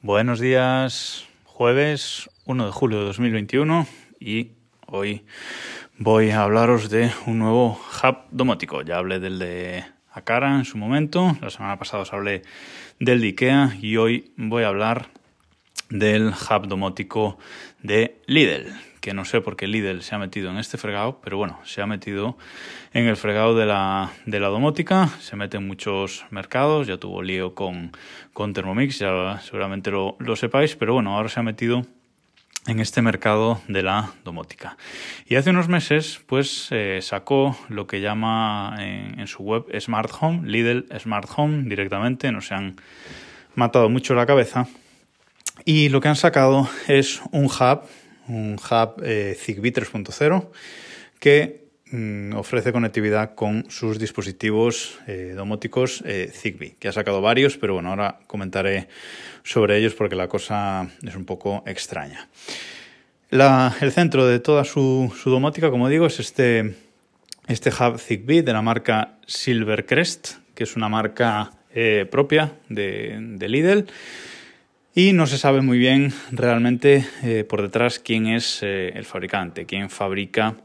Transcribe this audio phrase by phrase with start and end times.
[0.00, 3.88] Buenos días, jueves 1 de julio de 2021
[4.20, 4.52] y
[4.86, 5.24] hoy
[5.98, 8.82] voy a hablaros de un nuevo hub domótico.
[8.82, 12.42] Ya hablé del de Akara en su momento, la semana pasada os hablé
[13.00, 15.08] del de IKEA y hoy voy a hablar
[15.90, 17.36] del hub domótico
[17.82, 18.72] de Lidl,
[19.08, 21.80] que no sé por qué Lidl se ha metido en este fregado, pero bueno, se
[21.80, 22.36] ha metido
[22.92, 27.22] en el fregado de la, de la domótica, se mete en muchos mercados, ya tuvo
[27.22, 27.92] lío con,
[28.34, 31.86] con Thermomix, ya seguramente lo, lo sepáis, pero bueno, ahora se ha metido
[32.66, 34.76] en este mercado de la domótica.
[35.24, 40.10] Y hace unos meses, pues eh, sacó lo que llama en, en, su web Smart
[40.20, 42.76] Home, Lidl Smart Home directamente, no se han
[43.54, 44.66] matado mucho la cabeza.
[45.64, 47.88] Y lo que han sacado es un hub
[48.28, 50.48] un hub eh, Zigbee 3.0
[51.18, 57.56] que mm, ofrece conectividad con sus dispositivos eh, domóticos eh, Zigbee, que ha sacado varios,
[57.56, 58.88] pero bueno, ahora comentaré
[59.42, 62.28] sobre ellos porque la cosa es un poco extraña.
[63.30, 66.74] La, el centro de toda su, su, domótica, como digo, es este,
[67.46, 71.52] este hub Zigbee de la marca Silvercrest, que es una marca
[72.10, 73.86] propia de, de Lidl
[74.98, 79.64] y no se sabe muy bien realmente eh, por detrás quién es eh, el fabricante,
[79.64, 80.56] quién fabrica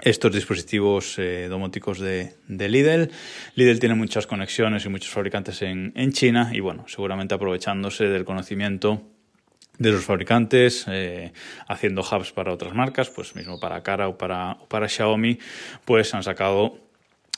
[0.00, 3.10] estos dispositivos eh, domóticos de, Lidl.
[3.56, 8.24] Lidl tiene muchas conexiones y muchos fabricantes en, en, China y bueno, seguramente aprovechándose del
[8.24, 9.02] conocimiento
[9.76, 10.86] de los fabricantes,
[11.68, 15.38] haciendo hubs para otras marcas, pues mismo para Cara o para, o para Xiaomi,
[15.84, 16.87] pues han sacado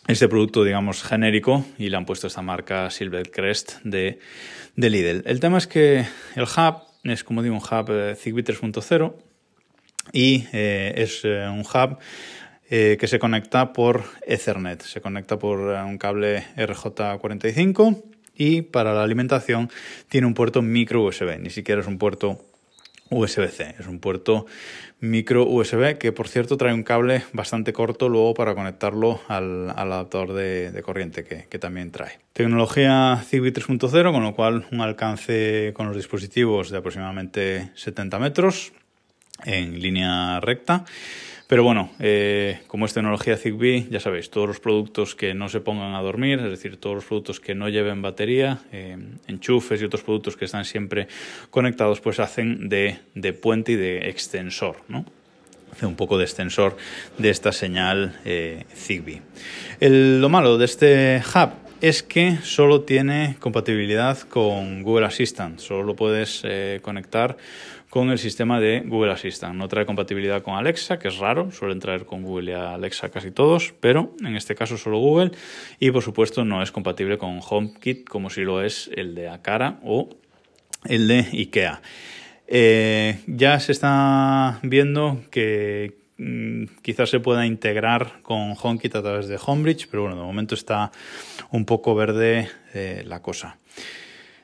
[0.07, 4.19] este producto, digamos, genérico y le han puesto esta marca Silvercrest de,
[4.77, 5.23] de Lidl.
[5.27, 6.07] El tema es que
[6.37, 9.15] el hub es, como digo, un hub eh, Zigbee 3.0
[10.13, 11.99] y eh, es eh, un hub
[12.71, 18.01] que se conecta por Ethernet, se conecta por un cable RJ45
[18.37, 19.69] y para la alimentación
[20.09, 22.50] tiene un puerto micro USB, ni siquiera es un puerto
[23.11, 23.77] USB-C.
[23.79, 24.47] Es un puerto
[25.01, 30.33] micro USB que, por cierto, trae un cable bastante corto luego para conectarlo al, adaptador
[30.33, 32.19] de, corriente que, que, también trae.
[32.33, 38.73] Tecnología Zigbee 3.0, con lo cual un alcance con los dispositivos de aproximadamente 70 metros
[39.45, 40.85] en línea recta.
[41.51, 45.59] Pero bueno, eh, como es tecnología Zigbee, ya sabéis, todos los productos que no se
[45.59, 48.97] pongan a dormir, es decir, todos los productos que no lleven batería, eh,
[49.27, 51.09] enchufes y otros productos que están siempre
[51.51, 53.01] conectados, pues hacen de,
[53.33, 55.05] puente y de extensor, ¿no?
[55.73, 56.77] Hace un poco de extensor
[57.19, 59.21] de esta señal eh, Zigbee.
[59.81, 65.83] El, lo malo de este hub es que solo tiene compatibilidad con Google Assistant, solo
[65.83, 67.37] lo puedes eh, conectar
[67.89, 69.55] con el sistema de Google Assistant.
[69.57, 73.31] No trae compatibilidad con Alexa, que es raro, suelen traer con Google y Alexa casi
[73.31, 75.33] todos, pero en este caso solo Google
[75.81, 79.81] y por supuesto no es compatible con HomeKit como si lo es el de Akara
[79.83, 80.09] o
[80.85, 81.83] el de IKEA.
[82.47, 86.00] Eh, ya se está viendo que
[86.83, 90.91] quizás se pueda integrar con HomeKit a través de Homebridge, pero bueno, de momento está
[91.51, 93.59] un poco verde eh, la cosa.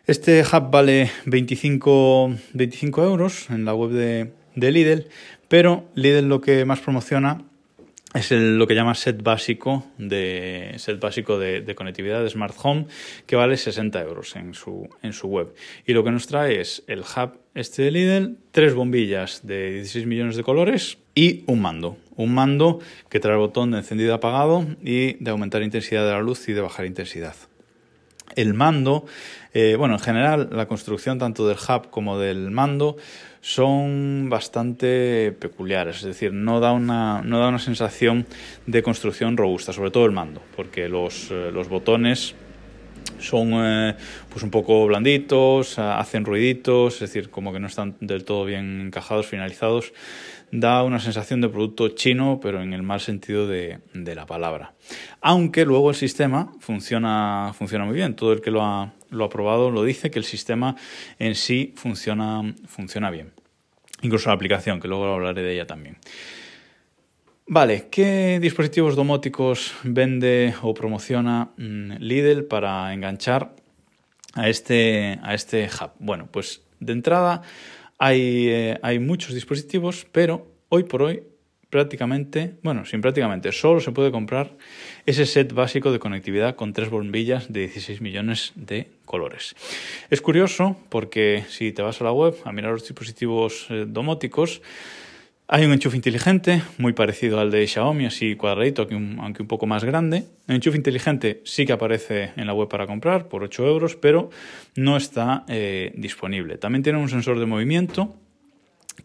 [0.06, 5.08] Este hub vale 25, 25 euros en la web de, Lidl,
[5.48, 7.42] pero Lidl lo que más promociona
[8.14, 12.86] es lo que llama set básico de set básico de, de, conectividad de Smart Home
[13.26, 15.54] que vale 60 euros en su, en su web.
[15.86, 20.06] Y lo que nos trae es el hub este de Lidl, tres bombillas de 16
[20.06, 21.96] millones de colores y un mando.
[22.14, 22.78] Un mando
[23.08, 26.52] que trae el botón de encendido apagado y de aumentar intensidad de la luz y
[26.52, 27.34] de bajar intensidad.
[28.36, 29.06] El mando,
[29.54, 32.96] eh, bueno, en general la construcción tanto del hub como del mando
[33.40, 38.26] son bastante peculiares, es decir, no da una, no da una sensación
[38.66, 42.34] de construcción robusta, sobre todo el mando, porque los, eh, los botones
[43.18, 43.94] son eh,
[44.28, 48.80] pues un poco blanditos, hacen ruiditos, es decir, como que no están del todo bien
[48.86, 49.92] encajados, finalizados.
[50.52, 54.74] Da una sensación de producto chino, pero en el mal sentido de, la palabra.
[55.20, 58.14] Aunque luego el sistema funciona, funciona muy bien.
[58.14, 60.76] Todo el que lo ha, lo ha probado lo dice que el sistema
[61.18, 63.32] en sí funciona, funciona bien.
[64.02, 65.98] Incluso la aplicación, que luego hablaré de ella también.
[67.48, 73.54] Vale, ¿qué dispositivos domóticos vende o promociona Lidl para enganchar
[74.34, 75.92] a este, a este hub?
[76.00, 77.42] Bueno, pues de entrada
[77.98, 81.22] hay, eh, hay muchos dispositivos, pero hoy por hoy
[81.70, 84.56] prácticamente, bueno, sin prácticamente, solo se puede comprar
[85.04, 89.56] ese set básico de conectividad con tres bombillas de 16 millones de colores.
[90.10, 94.62] Es curioso porque si te vas a la web a mirar los dispositivos eh, domóticos,
[95.48, 99.84] Hay un enchufe inteligente, muy parecido al de Xiaomi, así cuadradito, aunque un, poco más
[99.84, 100.24] grande.
[100.48, 104.30] El enchufe inteligente sí que aparece en la web para comprar por 8 euros, pero
[104.74, 106.58] no está eh, disponible.
[106.58, 108.16] También tiene un sensor de movimiento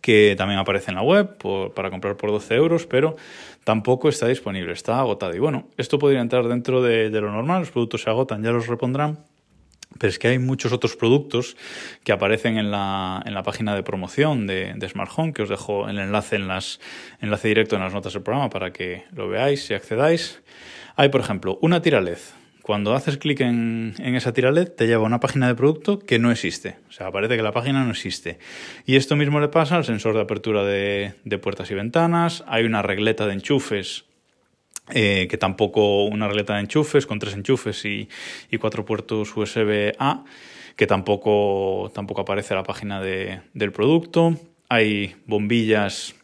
[0.01, 1.37] que también aparece en la web
[1.75, 3.17] para comprar por 12 euros, pero
[3.63, 5.35] tampoco está disponible, está agotado.
[5.35, 8.51] Y bueno, esto podría entrar dentro de, de lo normal, los productos se agotan, ya
[8.51, 9.19] los repondrán,
[9.97, 11.57] pero es que hay muchos otros productos
[12.03, 15.49] que aparecen en la, en la página de promoción de, de, Smart Home, que os
[15.49, 16.79] dejo el enlace, en las,
[17.19, 20.41] enlace directo en las notas del programa para que lo veáis y accedáis.
[20.95, 22.17] Hay, por ejemplo, una tira LED.
[22.61, 25.99] Cuando haces clic en, en, esa tira LED te lleva a una página de producto
[25.99, 26.77] que no existe.
[26.89, 28.37] O sea, aparece que la página no existe.
[28.85, 32.43] Y esto mismo le pasa al sensor de apertura de, de puertas y ventanas.
[32.47, 34.05] Hay una regleta de enchufes
[34.89, 38.09] eh, que tampoco una regleta de enchufes con tres enchufes y,
[38.49, 40.23] y cuatro puertos USB-A,
[40.75, 44.35] que tampoco, tampoco aparece la página de, del producto.
[44.69, 46.15] Hay bombillas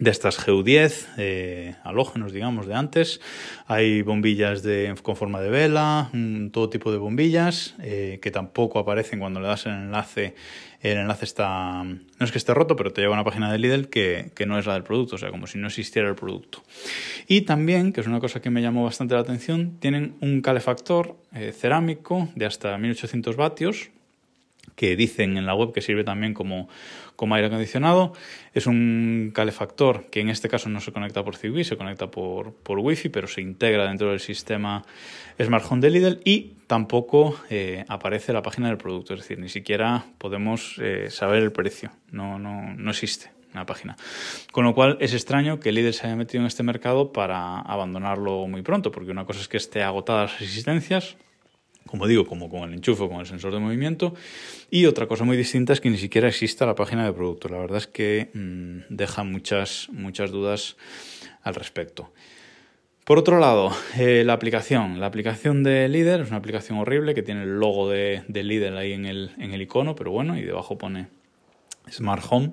[0.00, 3.20] de estas GU10, eh, halógenos, digamos, de antes.
[3.66, 6.10] Hay bombillas de, con forma de vela,
[6.52, 10.34] todo tipo de bombillas eh, que tampoco aparecen cuando le das el enlace.
[10.80, 13.58] El enlace está, no es que esté roto, pero te lleva a una página de
[13.58, 16.14] Lidl que, que no es la del producto, o sea, como si no existiera el
[16.14, 16.62] producto.
[17.28, 21.16] Y también, que es una cosa que me llamó bastante la atención, tienen un calefactor
[21.34, 23.90] eh, cerámico de hasta 1800 vatios,
[24.76, 26.68] que dicen en la web que sirve también como,
[27.16, 28.14] como aire acondicionado.
[28.54, 32.54] Es un calefactor que en este caso no se conecta por Zigbee, se conecta por,
[32.54, 34.84] por Wi-Fi, pero se integra dentro del sistema
[35.38, 39.48] Smart Home de Lidl y tampoco eh, aparece la página del producto, es decir, ni
[39.48, 43.96] siquiera podemos eh, saber el precio, no, no, no existe una página.
[44.52, 48.46] Con lo cual es extraño que Lidl se haya metido en este mercado para abandonarlo
[48.46, 51.16] muy pronto, porque una cosa es que esté agotadas las existencias,
[51.86, 54.14] como digo, como con el enchufe, con el sensor de movimiento.
[54.70, 57.48] Y otra cosa muy distinta es que ni siquiera exista la página de producto.
[57.48, 60.76] La verdad es que mmm, deja muchas, muchas dudas
[61.42, 62.12] al respecto.
[63.04, 65.00] Por otro lado, eh, la aplicación.
[65.00, 68.76] La aplicación de Líder es una aplicación horrible que tiene el logo de, de Líder
[68.76, 71.08] ahí en el, en el icono, pero bueno, y debajo pone
[71.90, 72.52] Smart Home.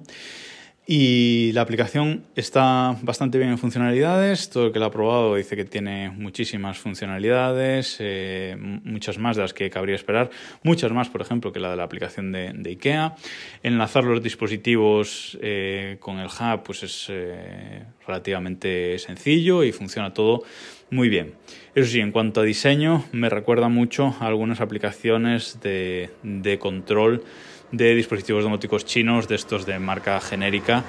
[0.90, 4.50] Y la aplicación está bastante bien en funcionalidades.
[4.50, 9.42] Todo el que la ha probado dice que tiene muchísimas funcionalidades, eh, muchas más de
[9.42, 10.30] las que cabría esperar.
[10.64, 13.16] Muchas más, por ejemplo, que la de la aplicación de, de IKEA.
[13.64, 20.44] Enlazar los dispositivos eh, con el hub pues es eh, relativamente sencillo y funciona todo
[20.90, 21.34] muy bien.
[21.76, 27.26] Eso sí, en cuanto a diseño, me recuerda mucho a algunas aplicaciones de, de control
[27.72, 30.84] de dispositivos domóticos chinos, de estos de marca genérica,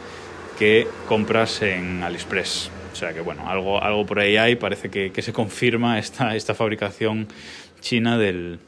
[0.58, 2.70] que compras en AliExpress.
[2.92, 6.34] O sea que bueno, algo, algo por ahí hay, parece que, que se confirma esta,
[6.34, 7.28] esta fabricación
[7.80, 8.58] china del,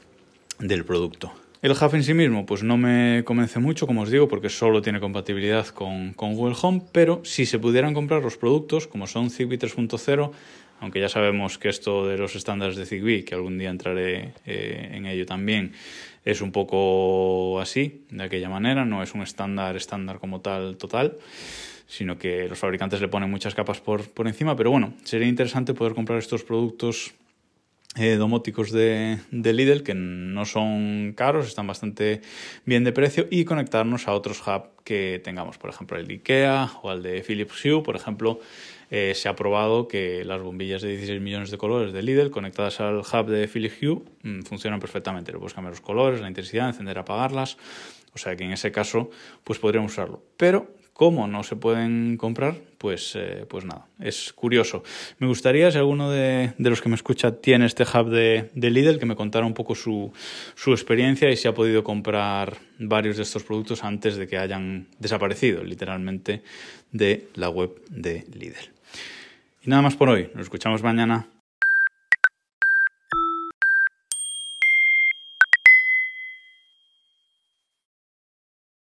[0.59, 1.33] del producto.
[1.63, 4.81] El hub en sí mismo, pues no me convence mucho, como os digo, porque solo
[4.81, 9.29] tiene compatibilidad con, con Google Home, pero si se pudieran comprar los productos, como son
[9.29, 10.31] Zigbee 3.0,
[10.81, 14.91] aunque ya sabemos que esto de los estándares de Zigbee, que algún día entraré eh,
[14.93, 15.73] en ello también,
[16.25, 21.19] es un poco así, de aquella manera, no es un estándar estándar como tal total,
[21.87, 25.75] sino que los fabricantes le ponen muchas capas por, por encima, pero bueno, sería interesante
[25.75, 27.13] poder comprar estos productos
[27.97, 32.21] eh, domóticos de, de, Lidl que no son caros, están bastante
[32.65, 36.71] bien de precio y conectarnos a otros hubs que tengamos, por ejemplo el de IKEA
[36.83, 38.41] o el de Philips Hue, por ejemplo,
[38.91, 42.81] eh, se ha probado que las bombillas de 16 millones de colores de Lidl conectadas
[42.81, 46.69] al hub de Philips Hue mmm, funcionan perfectamente, le puedes cambiar los colores, la intensidad,
[46.69, 47.57] encender, apagarlas,
[48.15, 49.11] o sea que en ese caso
[49.45, 52.57] pues podríamos usarlo, pero ¿Cómo no se pueden comprar?
[52.77, 54.83] Pues, eh, pues nada, es curioso.
[55.19, 58.69] Me gustaría, si alguno de, de, los que me escucha tiene este hub de, de
[58.69, 60.13] Lidl, que me contara un poco su,
[60.55, 64.89] su, experiencia y si ha podido comprar varios de estos productos antes de que hayan
[64.99, 66.43] desaparecido, literalmente,
[66.91, 68.73] de la web de Lidl.
[69.63, 70.31] Y nada más por hoy.
[70.35, 71.29] Nos escuchamos mañana.